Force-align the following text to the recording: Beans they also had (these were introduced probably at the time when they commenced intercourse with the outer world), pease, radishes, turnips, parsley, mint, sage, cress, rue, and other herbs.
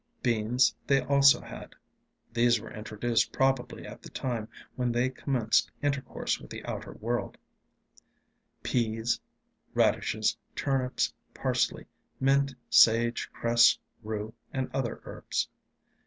Beans 0.23 0.73
they 0.87 0.99
also 1.03 1.41
had 1.41 1.75
(these 2.33 2.59
were 2.59 2.73
introduced 2.73 3.31
probably 3.31 3.85
at 3.85 4.01
the 4.01 4.09
time 4.09 4.47
when 4.75 4.91
they 4.91 5.11
commenced 5.11 5.69
intercourse 5.83 6.39
with 6.39 6.49
the 6.49 6.65
outer 6.65 6.93
world), 6.93 7.37
pease, 8.63 9.19
radishes, 9.75 10.35
turnips, 10.55 11.13
parsley, 11.35 11.85
mint, 12.19 12.55
sage, 12.67 13.29
cress, 13.31 13.77
rue, 14.01 14.33
and 14.51 14.71
other 14.73 15.01
herbs. 15.05 15.47